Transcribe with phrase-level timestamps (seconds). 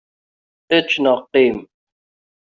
[0.77, 1.57] Ečč neɣ qqim!